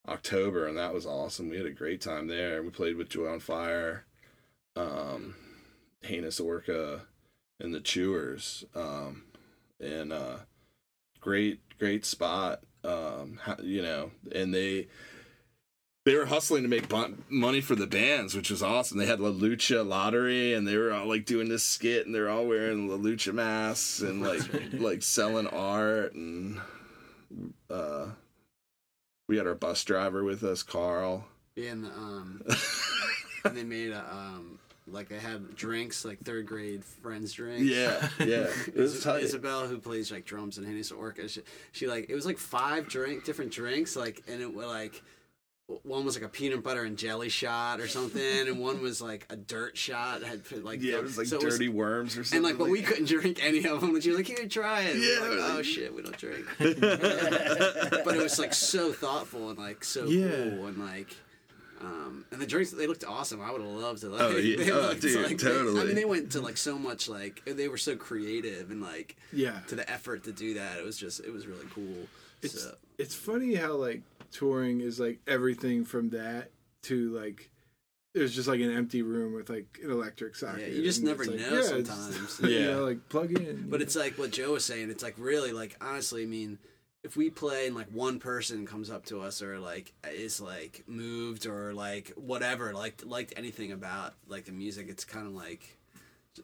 [0.08, 1.50] October, and that was awesome.
[1.50, 2.62] We had a great time there.
[2.64, 4.06] We played with Joy on Fire,
[4.76, 5.36] um,
[6.04, 7.02] Heinous Orca,
[7.60, 9.24] and the Chewers, um,
[9.80, 10.38] and uh,
[11.20, 12.62] great, great spot.
[12.84, 14.88] Um, you know, and they
[16.06, 16.92] they were hustling to make
[17.30, 19.00] money for the bands, which was awesome.
[19.00, 22.30] They had La Lucha lottery, and they were all like doing this skit, and they're
[22.30, 24.42] all wearing La Lucha masks and like
[24.74, 26.60] like selling art, and
[27.72, 28.08] uh,
[29.28, 31.26] we had our bus driver with us, Carl.
[31.56, 32.42] Yeah, and um,
[33.46, 37.64] and they made a um, like they had drinks, like third grade friends drinks.
[37.64, 38.48] Yeah, yeah.
[38.68, 39.06] It was.
[39.06, 42.88] Isabel, who plays like drums in Hennessy Orca, she, she like it was like five
[42.88, 45.02] drink different drinks, like and it was like
[45.84, 49.26] one was like a peanut butter and jelly shot or something, and one was like
[49.32, 50.22] a dirt shot.
[50.22, 52.38] That had like yeah, it was like so dirty worms or something.
[52.38, 53.96] and like, but we couldn't drink any of them.
[53.96, 55.20] And she was like, "Here, try it." And Yeah.
[55.22, 56.46] like, oh shit, we don't drink.
[56.60, 60.30] but it was like so thoughtful and like so Yeah.
[60.30, 61.16] cool and like.
[61.82, 63.42] Um, and the drinks they looked awesome.
[63.42, 64.10] I would have loved to.
[64.10, 64.58] Like, Oh, yeah.
[64.58, 67.42] they Oh, looked, dude, like, they- I mean, they went to like so much like
[67.46, 69.60] they were so creative and like Yeah.
[69.68, 70.78] to the effort to do that.
[70.78, 72.08] It was just it was really cool.
[72.42, 74.02] It's so, it's funny how like
[74.36, 76.52] touring is like everything from that
[76.84, 77.50] to like
[78.14, 80.62] there's just like an empty room with like an electric socket.
[80.62, 82.40] Yeah, you just never like, know yeah, it's- sometimes.
[82.44, 82.66] you Yeah.
[82.72, 83.70] know, like plug in.
[83.70, 84.90] But it's like what Joe was saying.
[84.90, 86.24] It's like really like honestly.
[86.24, 86.58] I mean,
[87.04, 90.84] if we play and like one person comes up to us or like is like
[90.88, 95.78] moved or like whatever, like liked anything about like the music, it's kind of like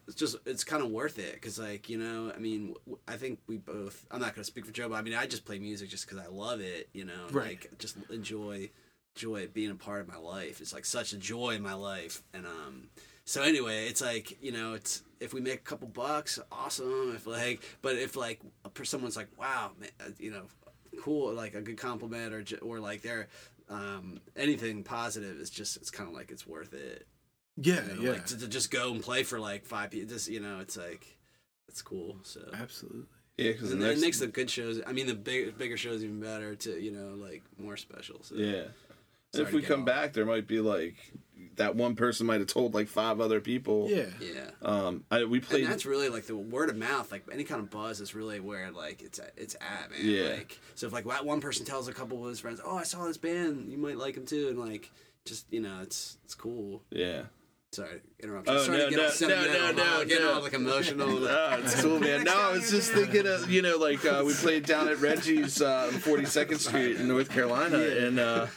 [0.08, 2.76] it's just it's kind of worth it because like you know I mean
[3.08, 5.46] i think we both I'm not gonna speak for Joe but I mean I just
[5.46, 7.60] play music just because I love it you know Right.
[7.60, 8.70] like just enjoy
[9.16, 12.24] joy being a part of my life it's like such a joy in my life
[12.34, 12.88] and um
[13.26, 17.28] so anyway it's like you know it's if we make a couple bucks awesome if
[17.28, 18.40] like but if like
[18.84, 20.44] someone's like wow man, uh, you know
[21.02, 23.28] cool like a good compliment or or like they're
[23.70, 27.08] um anything positive is just it's kind of like it's worth it
[27.62, 30.10] yeah, you know, yeah, like to, to just go and play for like five people.
[30.10, 31.17] Just you know, it's like
[31.67, 32.17] it's cool.
[32.24, 33.06] So absolutely.
[33.38, 34.82] yeah, because and it next makes the good shows.
[34.86, 36.56] I mean, the big, bigger shows even better.
[36.56, 38.24] To you know, like more special.
[38.24, 38.36] So.
[38.36, 38.63] yeah.
[39.34, 39.86] Sorry if we come off.
[39.86, 40.95] back, there might be like
[41.56, 43.88] that one person might have told like five other people.
[43.89, 44.50] Yeah, Yeah.
[44.62, 45.63] Um, I, we played.
[45.63, 48.39] And that's really like the word of mouth, like any kind of buzz is really
[48.39, 50.00] where like it's at, it's at, man.
[50.04, 50.30] Yeah.
[50.34, 52.84] Like so, if like that one person tells a couple of his friends, "Oh, I
[52.84, 54.91] saw this band, you might like them too," and like
[55.26, 56.84] just you know, it's it's cool.
[56.89, 57.24] yeah.
[57.72, 58.54] Sorry, interruption.
[58.54, 61.08] Oh no no no no no getting all like emotional.
[61.08, 62.26] No, it's cool, man.
[62.26, 65.62] No, I was just thinking of you know like uh, we played down at Reggie's
[65.62, 68.48] uh, Forty Second Street in North Carolina, and uh,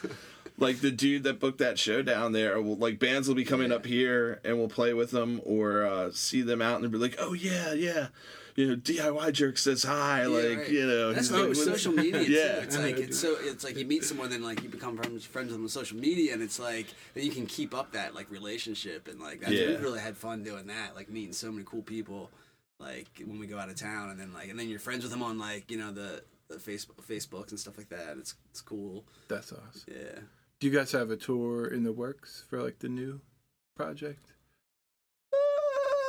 [0.57, 3.71] like the dude that booked that show down there, will, like bands will be coming
[3.71, 6.97] up here and we'll play with them or uh, see them out and they'll be
[6.97, 8.07] like, oh yeah yeah,
[8.55, 10.69] you know DIY jerk says hi, Yeah, like right.
[10.69, 11.13] you know.
[11.13, 12.23] That's he's like, social media.
[12.25, 12.31] Too.
[12.31, 12.61] Yeah.
[12.61, 15.47] it's like it's so it's like you meet someone, then like you become friends friends
[15.47, 18.29] with them on social media, and it's like then you can keep up that like
[18.31, 19.67] relationship and like that's, Yeah.
[19.67, 22.31] we've really had fun doing that, like meeting so many cool people,
[22.79, 25.11] like when we go out of town, and then like and then you're friends with
[25.11, 28.15] them on like you know the, the Facebook Facebooks and stuff like that.
[28.17, 29.03] It's it's cool.
[29.27, 29.83] that's awesome.
[29.93, 30.19] Yeah.
[30.61, 33.19] Do you guys have a tour in the works for like the new
[33.75, 34.23] project?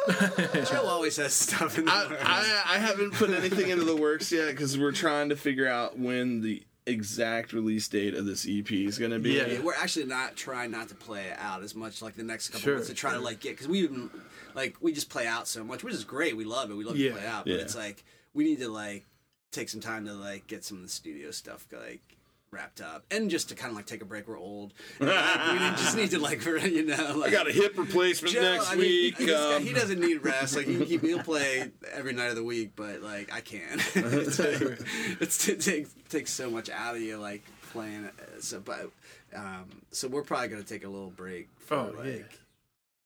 [0.71, 2.23] Joe always has stuff in the I, works.
[2.25, 5.99] I I haven't put anything into the works yet because we're trying to figure out
[5.99, 9.33] when the exact release date of this EP is going to be.
[9.33, 9.47] Yeah.
[9.47, 12.51] Yeah, we're actually not trying not to play it out as much like the next
[12.51, 14.09] couple Sure, months to try to like get because we even
[14.55, 16.37] like we just play out so much, which is great.
[16.37, 16.77] We love it.
[16.77, 17.61] We love Yeah, to play out, but yeah.
[17.61, 18.05] it's like
[18.35, 19.05] we need to like
[19.53, 22.16] take some time to like get some of the studio stuff like
[22.51, 24.29] wrapped up and just to kind of like take a break.
[24.29, 24.73] We're old.
[25.01, 28.35] And, like, we just need to like you know like I got a hip replacement
[28.35, 29.19] Joe, next I mean, week.
[29.19, 30.57] He, um, he doesn't need rest.
[30.57, 33.81] Like he, he, he'll play every night of the week, but like I can't.
[33.95, 34.79] it's like,
[35.21, 37.43] it's, it takes takes so much out of you, like
[37.73, 38.09] playing.
[38.41, 38.91] So, but
[39.35, 42.23] um, so we're probably gonna take a little break for Oh, like yeah.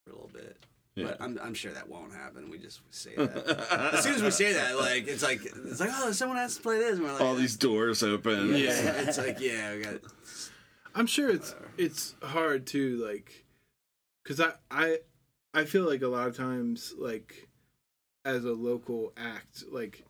[0.05, 0.57] for a little bit.
[0.97, 1.07] Yeah.
[1.07, 2.51] But I'm, I'm sure that won't happen.
[2.51, 3.93] We just say that.
[3.95, 6.63] as soon as we say that, like it's like it's like oh, someone has to
[6.63, 6.97] play this.
[6.97, 8.49] And we're like, all these doors open.
[8.49, 8.93] yeah.
[8.97, 10.01] it's like yeah, we got
[10.95, 13.45] I'm sure it's it's hard to like,
[14.27, 14.99] cause I I
[15.55, 17.49] I feel like a lot of times like
[18.25, 20.05] as a local act like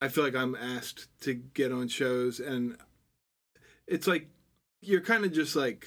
[0.00, 2.76] I feel like I'm asked to get on shows and
[3.86, 4.28] it's like
[4.82, 5.86] you're kind of just like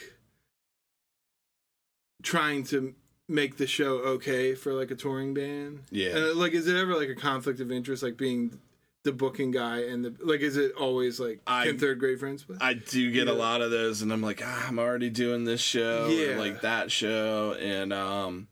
[2.24, 2.95] trying to
[3.28, 5.84] make the show okay for like a touring band.
[5.92, 6.16] Yeah.
[6.18, 8.60] And like, is it ever like a conflict of interest, like being
[9.04, 10.42] the booking guy and the like?
[10.42, 12.58] Is it always like I- can third grade friends play?
[12.62, 15.62] I do get a lot of those, and I'm like, ah, I'm already doing this
[15.62, 16.38] show, Yeah.
[16.38, 18.48] like that show, and um,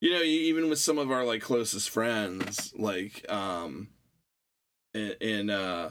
[0.00, 3.88] you know, even with some of our like closest friends, like um,
[4.94, 5.90] and, and uh,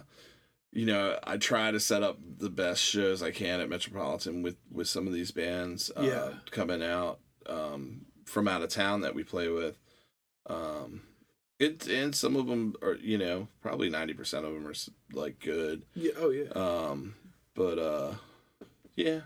[0.72, 4.58] you know, I try to set up the best shows I can at Metropolitan with
[4.72, 6.30] with some of these bands, uh, Yeah.
[6.52, 9.78] coming out um from out of town that we play with,
[10.48, 11.02] um.
[11.60, 14.74] It and some of them are, you know, probably ninety percent of them are
[15.12, 15.84] like good.
[15.94, 16.14] yeah.
[16.18, 16.52] Oh yeah.
[16.52, 17.16] Um,
[17.54, 18.14] but uh,
[18.96, 19.20] yeah,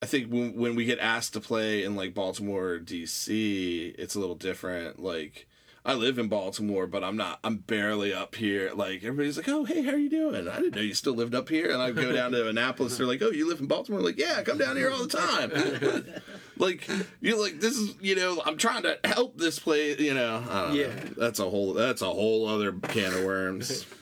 [0.00, 4.14] I think when when we get asked to play in like Baltimore or DC, it's
[4.14, 5.02] a little different.
[5.02, 5.48] Like
[5.86, 7.38] I live in Baltimore, but I'm not.
[7.44, 8.72] I'm barely up here.
[8.74, 11.32] Like everybody's like, "Oh, hey, how are you doing?" I didn't know you still lived
[11.32, 11.70] up here.
[11.70, 12.98] And I go down to Annapolis.
[12.98, 15.16] They're like, "Oh, you live in Baltimore?" like, yeah, I come down here all the
[15.16, 16.04] time.
[16.58, 16.88] like
[17.20, 20.00] you're like this is you know I'm trying to help this place.
[20.00, 20.74] You know, don't know.
[20.74, 20.90] Yeah.
[21.16, 23.86] That's a whole that's a whole other can of worms.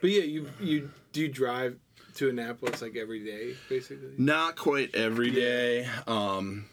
[0.00, 1.78] But yeah, you you do drive
[2.16, 4.10] to Annapolis like every day, basically.
[4.18, 5.88] Not quite every day.
[6.08, 6.64] Um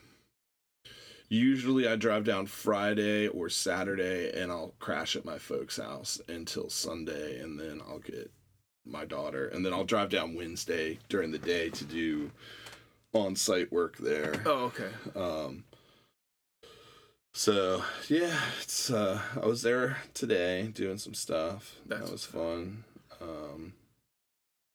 [1.30, 6.70] usually I drive down Friday or Saturday and I'll crash at my folks' house until
[6.70, 8.32] Sunday and then I'll get
[8.86, 12.32] my daughter and then I'll drive down Wednesday during the day to do
[13.14, 14.42] on-site work there.
[14.46, 14.90] Oh okay.
[15.16, 15.64] Um
[17.34, 21.76] so yeah, it's uh I was there today doing some stuff.
[21.86, 22.84] That's that was fun.
[23.22, 23.74] Um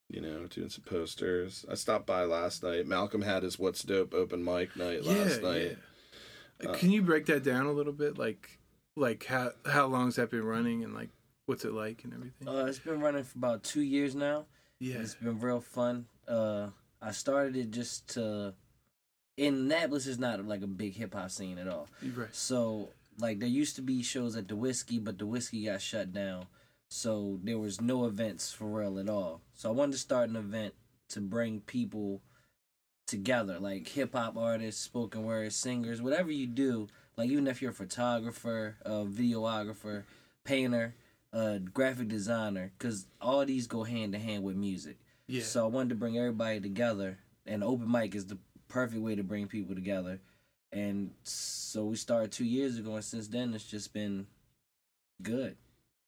[0.08, 1.64] you know, doing some posters.
[1.68, 2.86] I stopped by last night.
[2.86, 5.62] Malcolm had his What's Dope open mic night last night.
[5.62, 5.74] yeah.
[6.66, 8.18] Uh, Can you break that down a little bit?
[8.18, 8.58] Like
[8.96, 11.10] like how how long's that been running and like
[11.46, 12.48] what's it like and everything?
[12.48, 14.46] Uh, it's been running for about two years now.
[14.78, 14.96] yeah.
[14.96, 16.06] It's been real fun.
[16.28, 16.68] Uh,
[17.02, 18.54] I started it just to.
[19.36, 21.88] In Annapolis, is not like a big hip hop scene at all.
[22.30, 26.12] So like there used to be shows at the whiskey, but the whiskey got shut
[26.12, 26.46] down.
[26.88, 29.40] So there was no events for real at all.
[29.54, 30.74] So I wanted to start an event
[31.08, 32.22] to bring people
[33.06, 36.88] together, like hip hop artists, spoken word singers, whatever you do.
[37.16, 40.02] Like even if you're a photographer, a videographer,
[40.44, 40.94] painter,
[41.32, 44.96] a graphic designer, because all these go hand to hand with music.
[45.26, 45.42] Yeah.
[45.42, 48.38] So I wanted to bring everybody together, and open mic is the
[48.68, 50.20] perfect way to bring people together.
[50.72, 54.26] And so we started two years ago, and since then it's just been
[55.22, 55.56] good.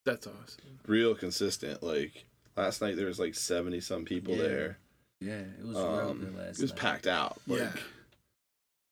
[0.05, 0.79] That's awesome.
[0.87, 1.83] Real consistent.
[1.83, 2.25] Like
[2.57, 4.43] last night there was like seventy some people Yeah.
[4.43, 4.79] there.
[5.21, 6.79] Yeah, it was real Um, good last it was night.
[6.81, 7.41] packed out.
[7.47, 7.73] Like Yeah.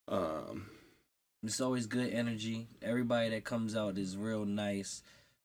[0.07, 0.69] um
[1.43, 2.67] It's always good energy.
[2.81, 5.03] Everybody that comes out is real nice,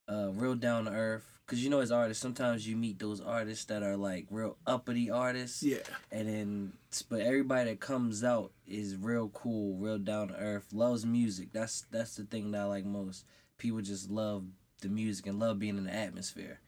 [0.09, 1.27] uh, real down to earth.
[1.47, 5.11] Cause you know, as artists, sometimes you meet those artists that are like real uppity
[5.11, 5.79] artists, Yeah.
[6.13, 6.73] and then
[7.09, 11.53] but everybody that comes out is real cool, real down to earth, loves music.
[11.53, 13.25] That's that's the thing that I like most.
[13.59, 14.45] People just love
[14.81, 16.61] the music and love being in the atmosphere,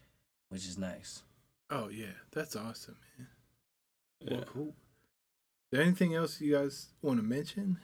[0.48, 1.22] which is nice.
[1.70, 2.12] Oh yeah.
[2.32, 3.01] That's awesome, man.
[4.24, 4.36] Yeah.
[4.36, 4.68] Well, cool.
[4.68, 7.78] Is there anything else you guys want to mention?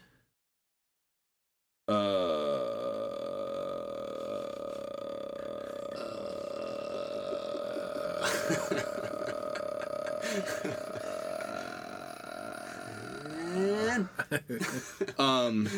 [15.18, 15.68] um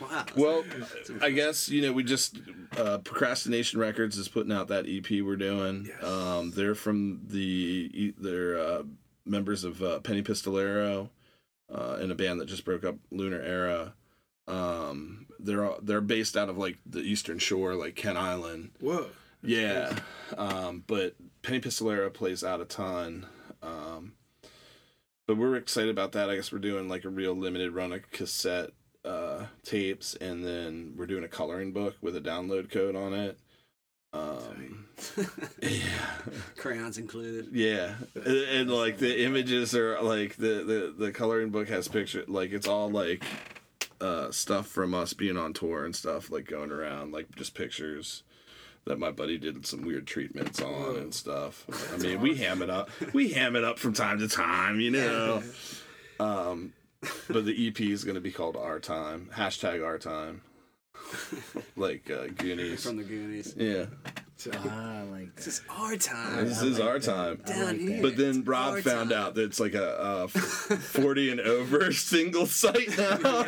[0.00, 0.24] wow.
[0.36, 0.64] Well,
[1.20, 2.38] I guess you know we just
[2.76, 5.88] uh, Procrastination Records is putting out that EP we're doing.
[5.88, 6.04] Yes.
[6.04, 8.82] Um, they're from the they're uh,
[9.32, 11.08] members of uh, Penny Pistolero
[11.74, 13.94] uh, in a band that just broke up, Lunar Era.
[14.46, 18.70] Um, they're all- they're based out of like the Eastern Shore, like Kent Island.
[18.80, 19.06] Whoa.
[19.44, 19.96] Yeah,
[20.38, 23.26] um, but Penny Pistolero plays out a ton.
[23.60, 24.12] Um,
[25.26, 26.30] but we're excited about that.
[26.30, 28.70] I guess we're doing like a real limited run of cassette
[29.04, 33.38] uh, tapes, and then we're doing a coloring book with a download code on it.
[34.12, 34.86] Um,
[35.60, 35.70] yeah,
[36.56, 37.48] Crayons included.
[37.52, 42.24] yeah, and, and like the images are like the the the coloring book has picture
[42.28, 43.24] like it's all like
[44.00, 48.22] uh stuff from us being on tour and stuff like going around like just pictures
[48.84, 51.64] that my buddy did some weird treatments on and stuff.
[51.94, 52.90] I mean, we ham it up.
[53.12, 55.42] We ham it up from time to time, you know.
[56.18, 56.72] Um,
[57.28, 59.30] but the EP is going to be called Our Time.
[59.34, 60.42] Hashtag Our Time.
[61.76, 62.84] like uh, Goonies.
[62.84, 63.54] From the Goonies.
[63.56, 63.86] yeah,
[64.54, 66.46] Ah, like This is our time.
[66.48, 67.40] this is our time.
[67.46, 68.02] Down here.
[68.02, 69.18] But then Rob Our found time.
[69.18, 73.18] out that it's like a, a 40 and over single site now.
[73.22, 73.44] yeah,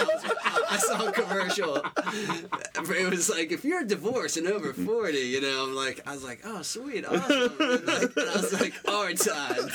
[0.00, 0.24] I, was-
[0.70, 1.76] I saw a commercial.
[1.76, 6.24] It was like if you're divorced and over forty, you know, I'm like, I was
[6.24, 7.52] like, oh sweet, awesome.
[7.60, 9.68] And, like, and I was like, our time.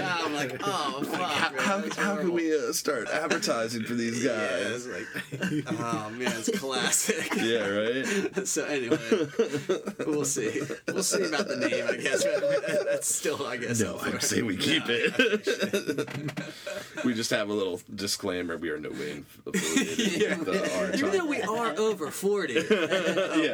[0.00, 1.20] I'm like, oh fuck.
[1.58, 4.86] how, man, how, can we uh, start advertising for these Yeah, guys?
[4.86, 7.34] it's like, oh man, it's classic.
[7.46, 8.46] Yeah, right?
[8.46, 8.98] So anyway,
[10.06, 10.62] we'll see.
[10.88, 11.86] We'll see about the name.
[11.88, 12.24] I guess
[12.84, 13.80] that's still, I guess.
[13.80, 16.08] No, I say we keep No, it.
[17.04, 20.35] we just have a little disclaimer: we are no way affiliated Yeah.
[20.38, 22.62] With uh, Even though we are over 40, uh,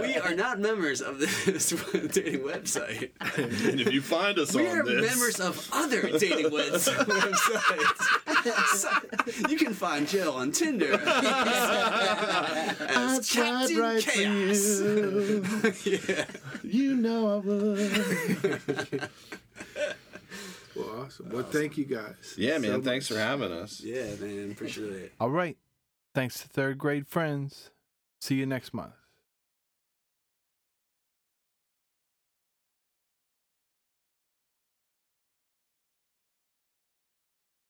[0.03, 1.71] we are not members of this
[2.13, 3.11] dating website.
[3.37, 4.87] and if you find us We on this.
[4.87, 7.59] We are members of other dating websites.
[8.77, 8.91] So,
[9.49, 14.81] you can find Jill on Tinder I as Captain Chaos.
[15.87, 16.25] yeah.
[16.63, 19.09] You know I would.
[20.75, 21.29] Well, awesome.
[21.31, 22.35] Well, thank you guys.
[22.37, 22.71] Yeah, man.
[22.71, 23.81] so thanks for having us.
[23.83, 25.13] yeah, man, appreciate it.
[25.21, 25.57] All right.
[26.15, 27.71] Thanks to third grade friends.
[28.21, 29.02] See you next month.